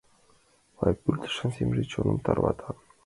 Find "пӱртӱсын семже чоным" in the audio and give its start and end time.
1.01-2.17